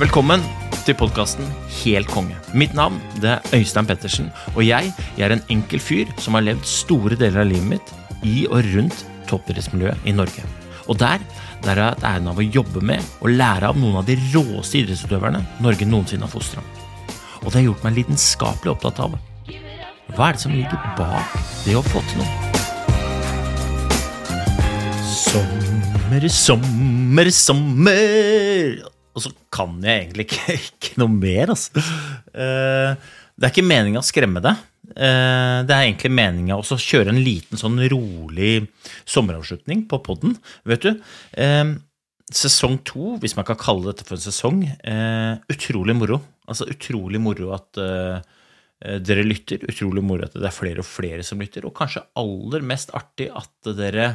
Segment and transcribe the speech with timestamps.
[0.00, 0.40] Velkommen
[0.86, 1.44] til podkasten
[1.82, 2.36] Helt konge.
[2.56, 6.46] Mitt navn det er Øystein Pettersen, og jeg, jeg er en enkel fyr som har
[6.46, 7.92] levd store deler av livet mitt
[8.24, 10.44] i og rundt toppidrettsmiljøet i Norge.
[10.88, 11.20] Og der,
[11.60, 14.16] der har jeg hatt æren av å jobbe med og lære av noen av de
[14.32, 16.64] råeste idrettsutøverne Norge noensinne har fostra.
[17.44, 19.18] Og det har gjort meg lidenskapelig opptatt av
[20.16, 22.50] hva er det som ligger bak det å få til noe.
[26.10, 28.78] Sommer, sommer, sommer
[29.14, 31.82] Og så kan jeg egentlig ikke, ikke noe mer, altså.
[32.34, 32.96] Eh,
[33.38, 34.64] Det er ikke meninga å skremme deg.
[34.90, 38.64] Eh, Det er egentlig meninga å kjøre en liten sånn rolig
[39.06, 40.00] sommeravslutning på
[40.82, 40.90] du,
[41.38, 41.70] eh,
[42.34, 44.64] sesong to, hvis man kan kalle dette for en sesong,
[45.50, 46.18] utrolig moro.
[46.50, 47.78] Altså utrolig moro at
[48.80, 49.62] dere lytter.
[49.70, 51.66] Utrolig moro at det er flere og flere som lytter.
[51.66, 54.08] Og kanskje aller mest artig at dere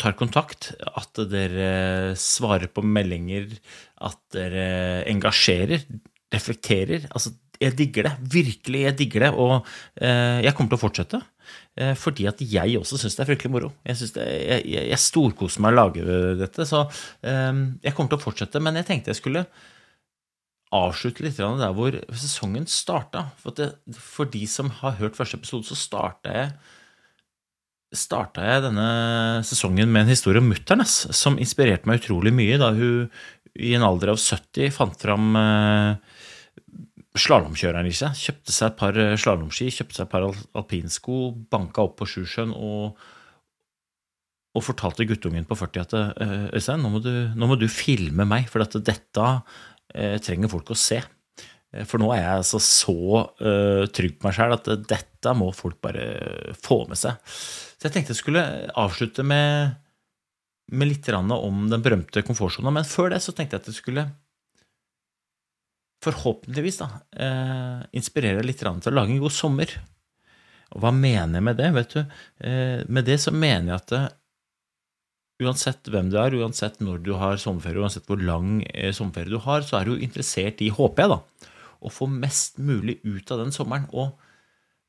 [0.00, 3.52] tar kontakt, at dere svarer på meldinger,
[4.02, 4.66] at dere
[5.10, 5.84] engasjerer,
[6.34, 7.06] reflekterer.
[7.14, 8.14] Altså, jeg digger det.
[8.34, 9.30] Virkelig, jeg digger det.
[9.38, 9.54] Og
[10.02, 11.20] eh, jeg kommer til å fortsette.
[11.78, 13.70] Eh, fordi at jeg også syns det er fryktelig moro.
[13.86, 16.66] Jeg, det, jeg, jeg, jeg storkoser meg å lage dette.
[16.68, 16.82] Så
[17.22, 18.62] eh, jeg kommer til å fortsette.
[18.64, 19.46] Men jeg tenkte jeg skulle
[20.74, 23.28] avslutte litt der hvor sesongen starta.
[23.38, 26.56] For, for de som har hørt første episode, så starta jeg
[27.98, 28.88] starta jeg denne
[29.46, 33.08] sesongen med en historie om mutter'n som inspirerte meg utrolig mye da hun
[33.54, 36.20] i en alder av 70 fant fram eh,
[37.14, 38.16] slalåmkjøreren i seg.
[38.18, 40.26] Kjøpte seg et par slalåmski, kjøpte seg et par
[40.58, 41.18] alpinsko,
[41.52, 42.98] banka opp på Sjusjøen og,
[44.58, 48.26] og fortalte guttungen på 40 at eh, Øystein, nå, må du- nå må du filme
[48.26, 49.28] meg, for dette
[49.94, 50.98] eh, trenger folk å se.
[51.74, 52.96] Eh, For nå er jeg altså så
[53.42, 57.18] uh, trygg på meg sjøl at dette må folk bare få med seg.
[57.28, 58.44] Så jeg tenkte jeg skulle
[58.80, 59.74] avslutte med,
[60.72, 64.06] med litt om den berømte komfortsona, men før det så tenkte jeg at jeg skulle
[66.04, 69.70] forhåpentligvis da, uh, inspirere litt til å lage en god sommer.
[70.74, 71.70] Og hva mener jeg med det?
[71.72, 72.02] vet du?
[72.44, 74.04] uh, med det så mener jeg at det,
[75.42, 79.40] uansett hvem du er, uansett når du har sommerferie, uansett hvor lang eh, sommerferie du
[79.42, 81.48] har, så er du interessert i, håper jeg, da,
[81.84, 83.88] å få mest mulig ut av den sommeren.
[83.92, 84.14] Og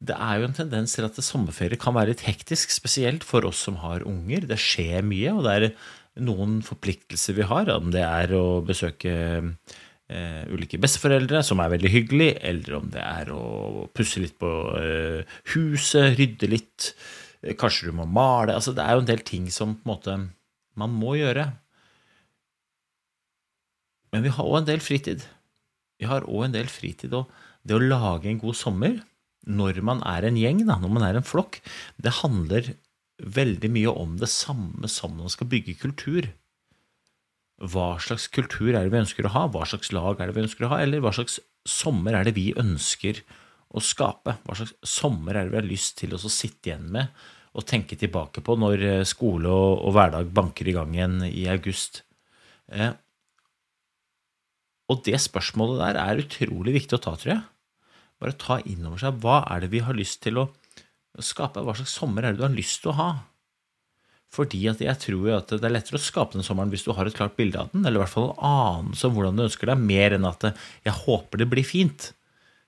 [0.05, 3.63] det er jo en tendens til at sommerferie kan være litt hektisk, spesielt for oss
[3.67, 4.47] som har unger.
[4.49, 5.67] Det skjer mye, og det er
[6.25, 11.91] noen forpliktelser vi har, om det er å besøke eh, ulike besteforeldre, som er veldig
[11.91, 16.91] hyggelig, eller om det er å pusse litt på eh, huset, rydde litt,
[17.43, 20.17] eh, kanskje du må male altså Det er jo en del ting som måte
[20.75, 21.49] man må gjøre.
[24.11, 25.23] Men vi har òg en del fritid.
[25.99, 27.31] Vi har òg en del fritid, og
[27.65, 28.99] det å lage en god sommer
[29.45, 31.59] når man er en gjeng, da, når man er en flokk,
[32.01, 32.73] det handler
[33.21, 36.27] veldig mye om det samme som når man skal bygge kultur.
[37.61, 39.45] Hva slags kultur er det vi ønsker å ha?
[39.47, 40.81] Hva slags lag er det vi ønsker å ha?
[40.83, 43.21] Eller hva slags sommer er det vi ønsker
[43.71, 44.35] å skape?
[44.43, 47.95] Hva slags sommer er det vi har lyst til å sitte igjen med og tenke
[47.95, 52.01] tilbake på når eh, skole og, og hverdag banker i gang igjen i august?
[52.67, 52.91] Eh,
[54.91, 57.43] og det spørsmålet der er utrolig viktig å ta, tror jeg.
[58.21, 60.49] Bare ta inn over seg hva er det vi har lyst til å
[61.23, 61.63] skape?
[61.65, 63.09] Hva slags sommer er det du har lyst til å ha?
[64.35, 66.91] Fordi at jeg tror jo at det er lettere å skape den sommeren hvis du
[66.95, 69.45] har et klart bilde av den, eller i hvert fall en anelse om hvordan du
[69.45, 72.09] ønsker deg, mer enn at jeg håper det blir fint.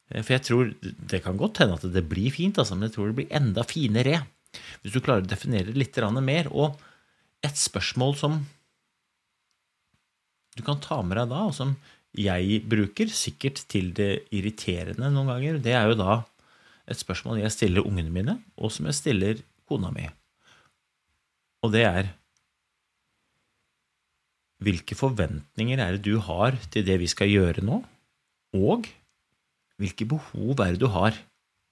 [0.10, 2.98] Eh, For jeg tror det kan godt hende at det blir fint, altså, men jeg
[2.98, 4.24] tror det blir enda finere
[4.82, 6.48] hvis du klarer å definere det litt mer.
[6.56, 6.80] Og
[7.46, 8.40] et spørsmål som
[10.58, 11.76] du kan ta med deg da, og som
[12.16, 16.22] jeg bruker, sikkert til det irriterende noen ganger, det er jo da
[16.88, 20.08] et spørsmål jeg stiller ungene mine, og som jeg stiller kona mi.
[21.66, 22.14] Og det er
[24.58, 27.76] Hvilke forventninger er det du har til det vi skal gjøre nå?
[28.58, 28.88] Og
[29.78, 31.14] hvilke behov er det du har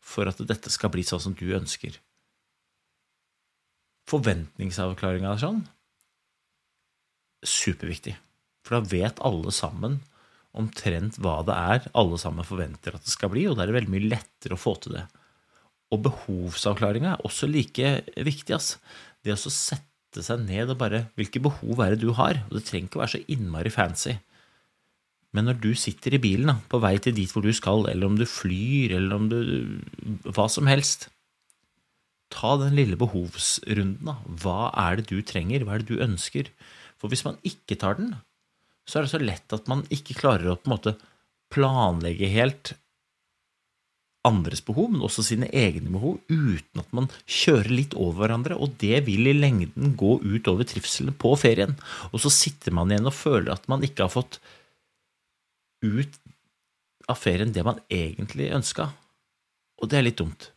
[0.05, 1.97] for at dette skal bli sånn som du ønsker?
[4.05, 5.63] Forventningsavklaringa er sånn
[7.45, 8.13] superviktig.
[8.65, 9.99] For da vet alle sammen
[10.59, 13.77] omtrent hva det er alle sammen forventer at det skal bli, og da er det
[13.79, 15.05] veldig mye lettere å få til det.
[15.93, 17.91] Og behovsavklaringa er også like
[18.25, 18.55] viktig.
[18.55, 18.77] ass.
[19.23, 22.41] Det å sette seg ned og bare Hvilke behov er det du har?
[22.47, 24.15] Og det trenger ikke å være så innmari fancy.
[25.35, 28.07] Men når du sitter i bilen da, på vei til dit hvor du skal, eller
[28.07, 29.39] om du flyr, eller om du
[30.31, 31.09] Hva som helst.
[32.31, 34.05] Ta den lille behovsrunden.
[34.07, 34.17] da.
[34.25, 35.63] Hva er det du trenger?
[35.63, 36.49] Hva er det du ønsker?
[36.97, 38.15] For hvis man ikke tar den,
[38.85, 40.95] så er det så lett at man ikke klarer å på en måte
[41.53, 42.75] planlegge helt
[44.25, 48.57] andres behov, men også sine egne behov, uten at man kjører litt over hverandre.
[48.57, 51.75] Og det vil i lengden gå ut over trivselen på ferien.
[52.11, 54.39] Og så sitter man igjen og føler at man ikke har fått
[55.85, 56.19] ut
[57.11, 58.89] av ferien det man egentlig ønska.
[59.81, 60.49] Og det er litt dumt.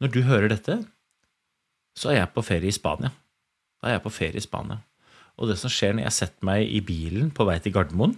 [0.00, 0.80] Når du hører dette,
[1.94, 3.12] så er jeg på ferie i Spania.
[3.80, 4.80] Da er jeg på ferie i Spania.
[5.38, 8.16] Og det som skjer når jeg setter meg i bilen på vei til Gardermoen,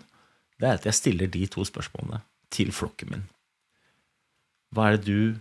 [0.61, 2.23] det er at jeg stiller de to spørsmålene
[2.55, 3.25] til flokken min.
[4.73, 5.41] Hva er det du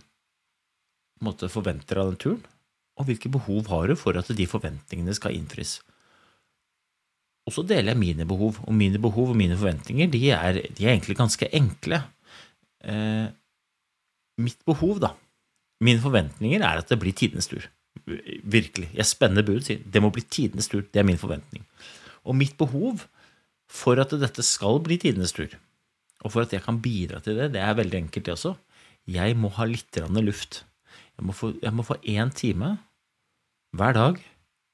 [1.22, 2.42] måtte, forventer av den turen,
[2.98, 5.78] og hvilke behov har du for at de forventningene skal innfris?
[7.48, 10.86] Og så deler jeg mine behov, og mine behov og mine forventninger de er, de
[10.86, 12.02] er egentlig ganske enkle.
[12.86, 13.30] Eh,
[14.42, 15.14] mitt behov, da,
[15.82, 17.66] mine forventninger, er at det blir tidenes tur.
[18.02, 18.88] Virkelig.
[18.96, 20.82] Jeg spenner budet og sier det må bli tidenes tur.
[20.82, 21.64] Det er min forventning.
[22.26, 23.04] Og mitt behov
[23.72, 25.52] for at dette skal bli tidenes tur,
[26.22, 28.52] og for at jeg kan bidra til det, det er veldig enkelt, det også.
[29.10, 30.62] Jeg må ha litt luft.
[31.18, 32.76] Jeg må, få, jeg må få én time
[33.74, 34.20] hver dag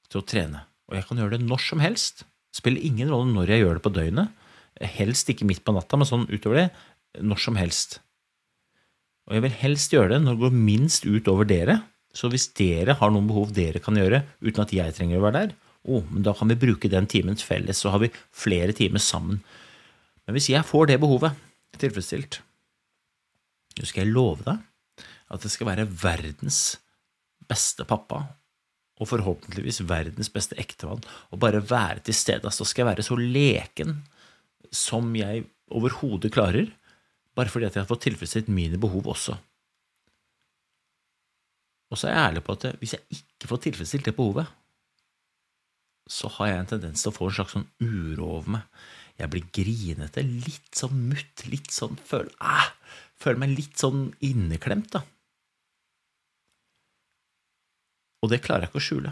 [0.09, 0.65] til å trene.
[0.89, 2.25] Og jeg kan gjøre det når som helst.
[2.55, 4.35] Spiller ingen rolle når jeg gjør det på døgnet.
[4.79, 7.99] Helst ikke midt på natta, men sånn utover det når som helst.
[9.29, 11.79] Og jeg vil helst gjøre det når det går minst ut over dere.
[12.19, 15.43] Så hvis dere har noen behov dere kan gjøre uten at jeg trenger å være
[15.45, 15.53] der,
[15.87, 19.39] oh, men da kan vi bruke den timen felles, så har vi flere timer sammen.
[20.27, 21.37] Men hvis jeg får det behovet
[21.79, 22.41] tilfredsstilt,
[23.79, 26.59] så skal jeg love deg at det skal være verdens
[27.49, 28.25] beste pappa,
[28.99, 30.99] og forhåpentligvis verdens beste ektemann,
[31.31, 32.51] og bare være til stede.
[32.51, 34.01] Så skal jeg være så leken
[34.75, 36.67] som jeg overhodet klarer,
[37.37, 39.37] bare fordi jeg har fått tilfredsstilt mine behov også.
[41.89, 44.49] Og så er jeg ærlig på at hvis jeg ikke får tilfredsstilt det behovet,
[46.09, 48.83] så har jeg en tendens til å få en slags sånn uro over meg.
[49.19, 52.71] Jeg blir grinete, litt sånn mutt, litt sånn føler, ah,
[53.19, 55.03] føler meg litt sånn inneklemt, da.
[58.23, 59.11] Og det klarer jeg ikke å skjule.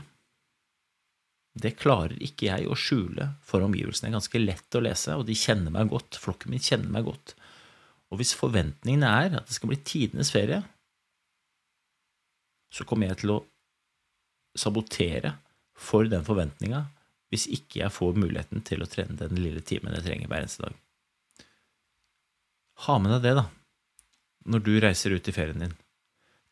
[1.57, 4.07] Det klarer ikke jeg å skjule for omgivelsene.
[4.07, 6.19] Det er ganske lett å lese, og de kjenner meg godt.
[6.21, 7.33] Flokken min kjenner meg godt.
[8.11, 10.61] Og hvis forventningene er at det skal bli tidenes ferie,
[12.73, 13.41] så kommer jeg til å
[14.57, 15.35] sabotere
[15.77, 16.85] for den forventninga
[17.31, 20.63] hvis ikke jeg får muligheten til å trene den lille timen jeg trenger hver eneste
[20.63, 20.77] dag.
[22.87, 23.45] Ha med deg det, da,
[24.47, 25.75] når du reiser ut i ferien din.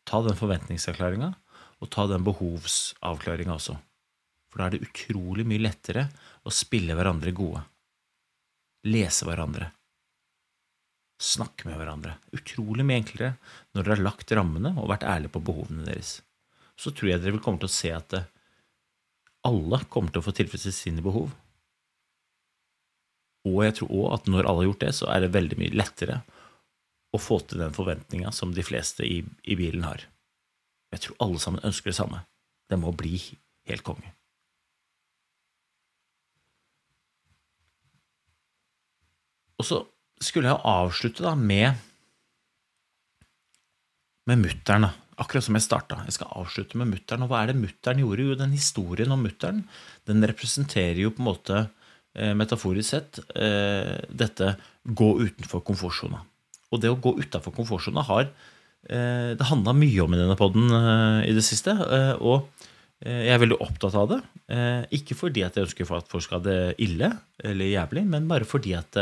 [0.06, 1.32] Ta den forventningsavklaringa,
[1.80, 3.76] og ta den behovsavklaringa også.
[4.50, 6.06] For da er det utrolig mye lettere
[6.46, 7.62] å spille hverandre gode.
[8.86, 9.70] Lese hverandre.
[11.22, 12.18] Snakke med hverandre.
[12.36, 13.34] Utrolig mye enklere
[13.72, 16.18] når dere har lagt rammene og vært ærlige på behovene deres.
[16.76, 18.16] Så tror jeg dere vil komme til å se at
[19.46, 21.30] alle kommer til å få tilfredsstilt sine behov.
[23.46, 25.78] Og jeg tror òg at når alle har gjort det, så er det veldig mye
[25.78, 26.20] lettere
[27.14, 30.04] å få til den forventninga som de fleste i, i, bilen har.
[30.92, 32.24] Jeg tror alle sammen ønsker det samme.
[32.68, 33.20] Det må bli
[33.70, 34.12] helt konge.
[39.56, 39.78] Og så
[40.22, 41.82] skulle jeg avslutte da med
[44.26, 46.02] med mutter'n akkurat som jeg starta.
[46.06, 47.24] Jeg skal avslutte med mutter'n.
[47.24, 48.26] Og hva er det mutter'n gjorde?
[48.26, 49.62] Jo, den historien om mutter'n
[50.08, 51.62] den representerer jo på en måte,
[52.14, 56.20] eh, metaforisk sett, eh, dette gå utenfor komfortsona.
[56.72, 58.28] Og det å gå utafor komfortsona har
[58.88, 60.70] eh, Det handla mye om i denne poden
[61.24, 61.72] i det siste.
[62.20, 62.48] og
[63.04, 64.20] jeg er veldig opptatt av det.
[64.90, 67.10] Ikke fordi at jeg ønsker at folk skal ha det ille
[67.44, 68.96] eller jævlig, men bare fordi at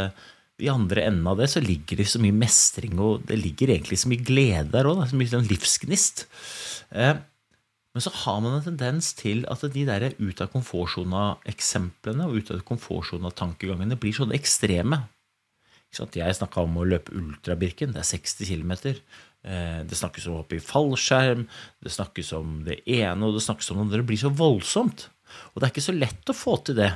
[0.63, 3.99] i andre enden av det så ligger det så mye mestring, og det ligger egentlig
[4.01, 5.03] så mye glede der òg.
[5.11, 6.27] Så mye sånn livsgnist.
[6.95, 7.17] Eh,
[7.95, 12.55] men så har man en tendens til at de der ut av komfortsona-eksemplene og ut
[12.55, 15.05] av komfortsona-tankegangene blir sånne ekstreme.
[15.95, 17.93] Jeg snakka om å løpe ultrabirken.
[17.95, 18.73] Det er 60 km.
[19.47, 21.45] Eh, det snakkes om å hoppe i fallskjerm,
[21.85, 24.01] det snakkes om det ene og det snakkes om det.
[24.01, 25.09] Det blir så voldsomt.
[25.53, 26.93] Og det er ikke så lett å få til det.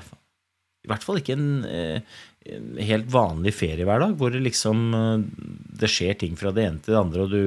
[0.86, 1.36] I hvert fall ikke
[1.68, 2.37] eh, en
[2.88, 5.18] helt vanlig feriehverdag hvor det liksom eh,
[5.80, 7.44] det skjer ting fra det ene til det andre, og du,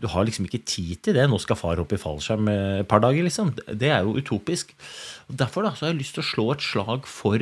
[0.00, 1.26] du har liksom ikke tid til det.
[1.28, 3.46] Nå skal far opp i fallskjerm et par dager, liksom.
[3.68, 4.66] Det er jo utopisk.
[5.28, 7.36] Derfor da, har jeg lyst til å slå et slag for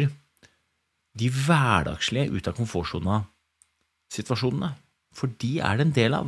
[1.18, 4.70] de hverdagslige ut av komfortsona-situasjonene.
[5.14, 6.26] For de er det en del av.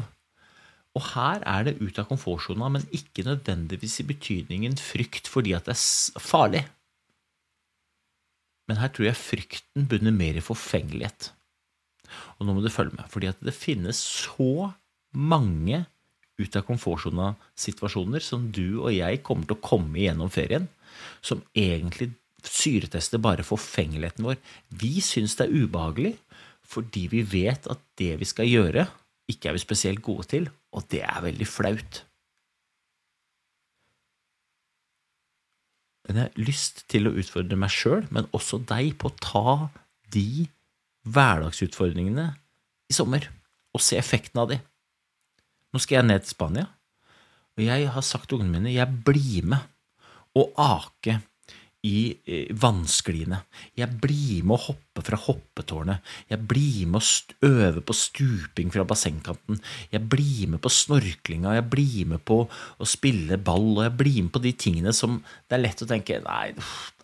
[0.98, 5.68] Og her er det ut av komfortsona, men ikke nødvendigvis i betydningen frykt fordi at
[5.68, 6.64] det er farlig.
[8.70, 11.32] Men her tror jeg frykten bunner mer i forfengelighet.
[12.38, 14.70] Og nå må du følge med, fordi det finnes så
[15.10, 15.84] mange
[16.40, 20.68] ut av komfortsona-situasjoner som du og jeg kommer til å komme igjennom ferien,
[21.20, 22.12] som egentlig
[22.46, 24.38] syretester bare forfengeligheten vår.
[24.70, 26.14] Vi syns det er ubehagelig
[26.70, 28.86] fordi vi vet at det vi skal gjøre,
[29.30, 32.04] ikke er vi spesielt gode til, og det er veldig flaut.
[36.08, 39.54] Men jeg har lyst til å utfordre meg sjøl, men også deg, på å ta
[40.14, 40.48] de
[41.10, 42.26] hverdagsutfordringene
[42.90, 43.28] i sommer,
[43.74, 44.58] og se effekten av de.
[45.70, 46.66] Nå skal jeg ned til Spania,
[47.56, 49.68] og jeg har sagt til ungene mine jeg blir med
[50.38, 51.18] og ake
[51.86, 53.38] i eh, vannskliene.
[53.78, 56.04] Jeg blir med å hoppe fra hoppetårnet.
[56.28, 59.60] Jeg blir med å øve på stuping fra bassengkanten.
[59.92, 61.56] Jeg blir med på snorklinga.
[61.56, 65.20] Jeg blir med på å spille ball, og jeg blir med på de tingene som
[65.48, 66.52] det er lett å tenke Nei,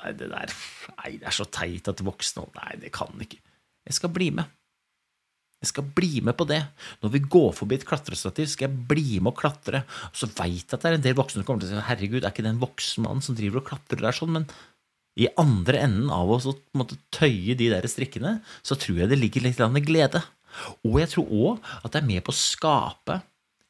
[0.03, 0.53] nei det der
[0.97, 3.41] Nei, det er så teit at voksne Nei, det kan ikke.
[3.87, 4.51] Jeg skal bli med.
[5.67, 6.61] Jeg skal bli med på det.
[7.03, 9.83] Når vi går forbi et klatrestativ, skal jeg bli med å klatre.
[10.13, 11.89] Og så veit jeg at det er en del voksne som kommer til å si
[11.91, 14.37] herregud, er ikke det en voksen mann som driver og klatrer der sånn?
[14.39, 14.49] Men
[15.17, 19.19] i andre enden av oss å måtte tøye de der strikkene, så tror jeg det
[19.19, 20.23] ligger litt glede.
[20.87, 23.21] Og jeg tror òg at det er med på å skape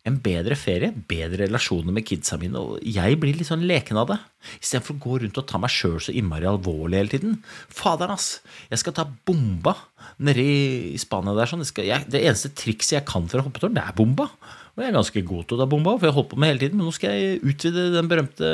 [0.07, 4.13] en bedre ferie, bedre relasjoner med kidsa mine, og jeg blir litt sånn leken av
[4.13, 4.19] det.
[4.61, 7.39] Istedenfor å gå rundt og ta meg sjøl så innmari alvorlig hele tiden.
[7.75, 8.41] Faderen, ass!
[8.71, 9.75] Jeg skal ta bomba
[10.23, 11.51] nede i Spania der.
[11.51, 11.65] Sånn.
[11.67, 14.29] Skal, jeg, det eneste trikset jeg kan fra hoppetårn, det er bomba.
[14.77, 16.63] Og jeg er ganske god til å ta bomba, for jeg holder på med hele
[16.63, 16.79] tiden.
[16.79, 18.53] Men nå skal jeg utvide den berømte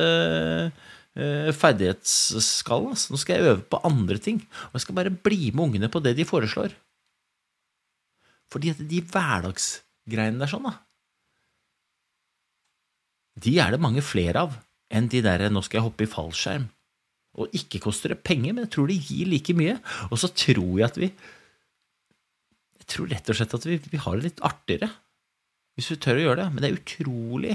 [1.19, 2.95] eh, ferdighetsskallen.
[2.97, 3.11] ass.
[3.13, 4.41] Nå skal jeg øve på andre ting.
[4.71, 6.73] Og jeg skal bare bli med ungene på det de foreslår.
[8.53, 10.77] Fordi at de hverdagsgreiene der sånn, da,
[13.41, 14.57] de er det mange flere av
[14.93, 16.69] enn de der 'nå skal jeg hoppe i fallskjerm'.
[17.41, 19.79] Og ikke koster det penger, men jeg tror det gir like mye.
[20.11, 21.13] Og så tror jeg at vi
[22.83, 24.91] Jeg tror rett og slett at vi, vi har det litt artigere
[25.79, 26.49] hvis vi tør å gjøre det.
[26.53, 27.55] Men det er utrolig,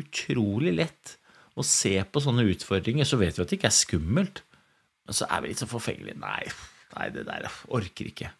[0.00, 1.12] utrolig lett
[1.54, 3.06] å se på sånne utfordringer.
[3.06, 4.40] Så vet vi at det ikke er skummelt,
[5.04, 6.18] men så er vi litt så forfengelige.
[6.18, 6.48] Nei,
[6.96, 8.32] nei, det der orker ikke.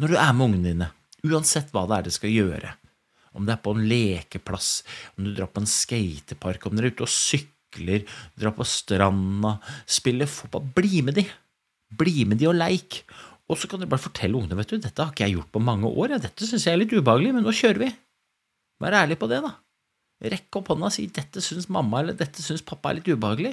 [0.00, 0.90] Når du er med ungene dine,
[1.26, 2.72] uansett hva det er dere skal gjøre,
[3.34, 4.70] om det er på en lekeplass,
[5.16, 8.04] om du drar på en skatepark, om dere er ute og sykler,
[8.38, 9.56] drar på stranda,
[9.90, 11.26] spiller fotball, bli med de.
[11.94, 13.02] Bli med de og leik.
[13.50, 15.62] Og så kan dere bare fortelle ungene vet du, dette har ikke jeg gjort på
[15.62, 17.92] mange år, ja, dette syns jeg er litt ubehagelig, men nå kjører vi.
[18.82, 19.52] Vær ærlig på det, da.
[20.24, 23.52] Rekk opp hånda og si dette syns mamma eller dette syns pappa er litt ubehagelig,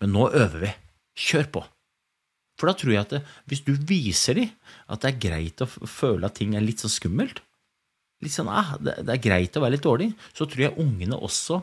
[0.00, 0.72] men nå øver vi.
[1.18, 1.62] Kjør på.
[2.58, 3.20] For da tror jeg at det,
[3.50, 4.50] hvis du viser dem
[4.90, 7.38] at det er greit å føle at ting er litt så skummelt,
[8.24, 11.18] litt sånn, ah, det, det er greit å være litt dårlig, så tror jeg ungene
[11.18, 11.60] også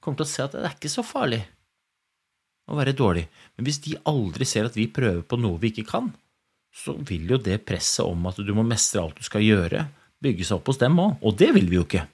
[0.00, 1.42] kommer til å se at det er ikke så farlig
[2.68, 3.24] å være dårlig.
[3.56, 6.10] Men hvis de aldri ser at vi prøver på noe vi ikke kan,
[6.74, 9.86] så vil jo det presset om at du må mestre alt du skal gjøre,
[10.22, 12.04] bygge seg opp hos dem òg, og det vil vi jo ikke.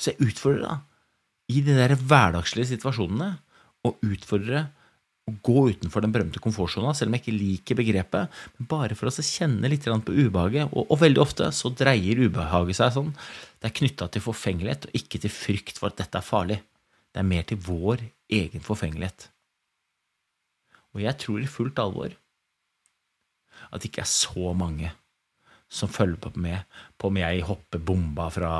[0.00, 3.34] Så jeg utfordrer deg i de der hverdagslige situasjonene,
[3.84, 4.70] og utfordrer
[5.24, 9.08] å gå utenfor den berømte komfortsona, selv om jeg ikke liker begrepet, men bare for
[9.08, 10.68] å kjenne litt på ubehaget.
[10.72, 13.12] Og, og veldig ofte så dreier ubehaget seg sånn.
[13.60, 16.58] Det er knytta til forfengelighet, og ikke til frykt for at dette er farlig.
[17.14, 18.04] Det er mer til vår
[18.36, 19.30] egen forfengelighet.
[20.94, 22.12] Og jeg tror i fullt alvor
[23.64, 24.92] at det ikke er så mange
[25.72, 28.52] som følger på med på om jeg hopper bomba fra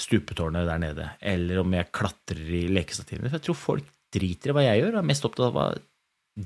[0.00, 3.28] stupetårnet der nede, eller om jeg klatrer i lekestativene.
[3.28, 5.66] For jeg tror folk driter i hva jeg gjør, er mest opptatt av hva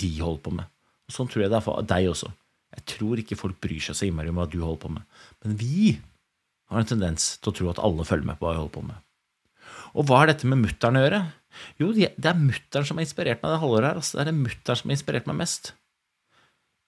[0.03, 0.69] de holder på med.
[1.07, 2.33] Og Sånn tror jeg det er for deg også.
[2.77, 5.07] Jeg tror ikke folk bryr seg så innmari om hva du holder på med.
[5.45, 5.97] Men vi
[6.73, 8.87] har en tendens til å tro at alle følger med på hva jeg holder på
[8.89, 9.03] med.
[9.97, 11.23] Og hva har dette med mutter'n å gjøre?
[11.81, 14.01] Jo, det er mutter'n som har inspirert meg det halvåret her.
[14.03, 14.19] Altså.
[14.19, 15.73] Det er det mutter'n som har inspirert meg mest.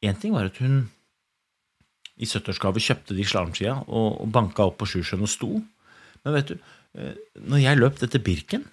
[0.04, 0.88] Én ting var at hun
[2.18, 5.50] i 70-årsgave kjøpte de slalåmskia og, og banka opp på Sjusjøen og sto.
[6.24, 6.56] Men vet du,
[6.98, 7.14] eh,
[7.46, 8.66] når jeg løp dette Birken,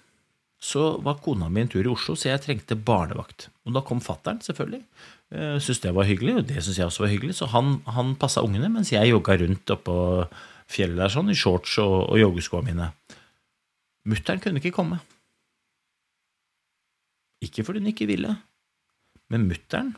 [0.66, 3.48] så var kona mi en tur i Oslo, så jeg trengte barnevakt.
[3.68, 4.82] Og da kom fattern, selvfølgelig.
[5.30, 8.14] Eh, Syntes det var hyggelig, og det syntes jeg også var hyggelig, så han, han
[8.18, 9.96] passa ungene mens jeg jogga rundt oppå
[10.70, 12.88] fjellet der sånn, i shorts og, og joggeskoa mine.
[14.10, 14.98] Mutter'n kunne ikke komme.
[17.44, 18.32] Ikke fordi hun ikke ville,
[19.30, 19.94] men mutter'n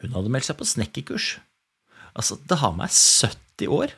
[0.00, 1.34] Hun hadde meldt seg på snekkerkurs.
[2.16, 3.90] Altså, dama er 70 år,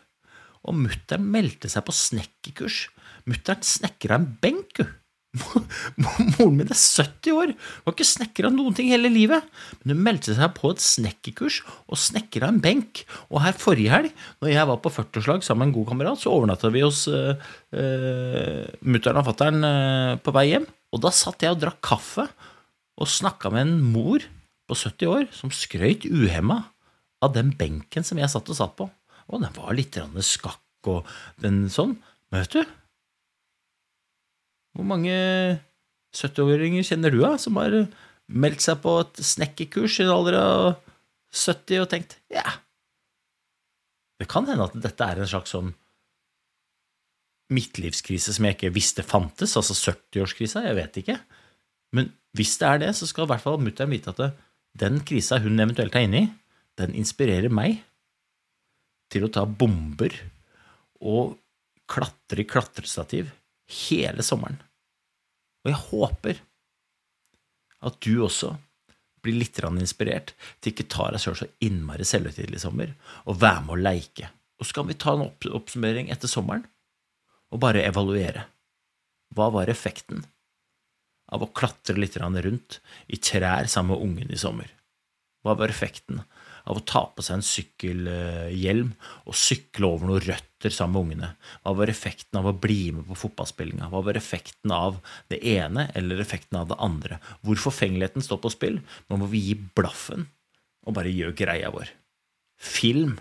[0.67, 2.89] og mutter'n meldte seg på snekkerkurs.
[3.31, 4.91] Mutter'n snekra en benk, hun.
[5.33, 9.47] Moren min er 70 år, og har ikke snekra noen ting hele livet.
[9.81, 13.05] Men hun meldte seg på et snekkerkurs og snekra en benk.
[13.31, 14.13] Og her forrige helg,
[14.45, 17.33] når jeg var på 40-årslag sammen med en god kamerat, så overnatta vi hos uh,
[17.73, 20.69] uh, mutter'n og fatter'n uh, på vei hjem.
[20.93, 22.29] Og da satt jeg og drakk kaffe
[23.01, 24.25] og snakka med en mor
[24.69, 26.61] på 70 år som skrøyt uhemma
[27.25, 28.91] av den benken som jeg satt og satt på.
[29.33, 29.97] Og den var litt
[30.27, 31.09] skakk og
[31.41, 31.97] den sånn.
[32.29, 32.79] Men vet du
[34.73, 35.15] hvor mange
[36.17, 37.75] 70-åringer kjenner du av som har
[38.33, 40.65] meldt seg på et snekkerkurs i en alder av
[41.33, 42.59] 70 og tenkt ja
[44.21, 45.73] Det kan hende at dette er en slags sånn
[47.53, 51.17] midtlivskrise som jeg ikke visste fantes, altså 70-årskrisa, jeg vet ikke.
[51.93, 54.39] Men hvis det er det, så skal i hvert fall mutter'n vite at
[54.81, 56.31] den krisa hun eventuelt er inne i,
[56.81, 57.83] den inspirerer meg
[59.13, 60.15] til å ta bomber
[61.05, 61.37] og
[61.91, 63.29] klatre i klatrestativ
[63.73, 64.61] hele sommeren.
[65.63, 66.43] Og jeg håper
[67.83, 68.57] at du også
[69.23, 72.95] blir litt inspirert til ikke ta deg sjøl så innmari selvhøytidelig i sommer,
[73.27, 74.31] og være med å leike.
[74.59, 76.67] Og så kan vi ta en oppsummering etter sommeren
[77.53, 78.47] og bare evaluere.
[79.35, 80.25] Hva var effekten
[81.33, 84.69] av å klatre litt rundt i trær sammen med ungen i sommer?
[85.43, 86.23] Hva var effekten
[86.65, 88.93] av å ta på seg en sykkelhjelm
[89.27, 91.31] og sykle over noen røtter sammen med ungene?
[91.63, 93.89] Hva var effekten av å bli med på fotballspillinga?
[93.93, 95.01] Hva var effekten av
[95.33, 97.19] det ene eller effekten av det andre?
[97.43, 98.79] Hvor forfengeligheten står på spill,
[99.09, 100.29] nå må vi gi blaffen
[100.87, 101.91] og bare gjøre greia vår.
[102.63, 103.17] Film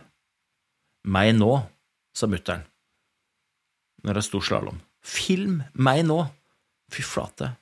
[1.10, 1.56] meg nå,
[2.14, 2.68] sa mutter'n
[4.06, 4.80] når det sto slalåm.
[5.06, 6.24] Film meg nå!
[6.92, 7.54] Fy flate.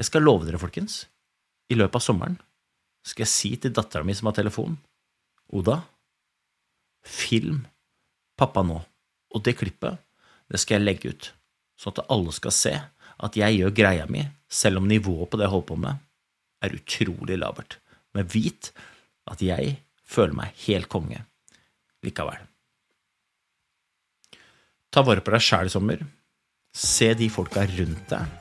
[0.00, 1.04] Jeg skal love dere, folkens,
[1.70, 2.38] i løpet av sommeren
[3.06, 4.76] skal jeg si til dattera mi som har telefon,
[5.56, 5.80] Oda,
[7.06, 7.64] film
[8.40, 8.78] pappa nå,
[9.34, 10.00] og det klippet,
[10.50, 11.30] det skal jeg legge ut,
[11.78, 12.74] sånn at alle skal se
[13.20, 16.04] at jeg gjør greia mi, selv om nivået på det jeg holder på med,
[16.64, 17.78] er utrolig labert.
[18.16, 18.72] Men vit
[19.30, 21.20] at jeg føler meg helt konge
[22.04, 22.40] likevel.
[24.90, 26.00] Ta vare på deg sjæl i sommer.
[26.74, 28.38] Se de folka rundt deg.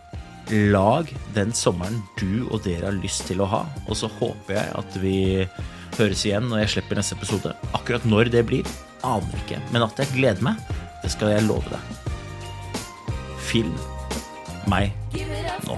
[0.73, 4.71] Lag den sommeren du og dere har lyst til å ha, og så håper jeg
[4.79, 5.19] at vi
[5.99, 7.53] høres igjen når jeg slipper neste episode.
[7.77, 8.67] Akkurat når det blir,
[9.05, 10.59] aner ikke, men at jeg gleder meg,
[11.03, 11.79] det skal jeg love deg.
[13.49, 13.75] Film
[14.69, 14.93] meg
[15.65, 15.77] nå.